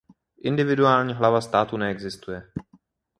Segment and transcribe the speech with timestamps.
[0.43, 2.51] Individuální hlava státu neexistuje.